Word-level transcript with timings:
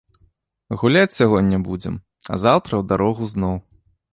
Гуляць 0.83 1.17
сягоння 1.19 1.59
будзем, 1.67 1.99
а 2.01 2.33
заўтра 2.47 2.69
ў 2.77 2.83
дарогу 2.93 3.23
зноў. 3.37 3.55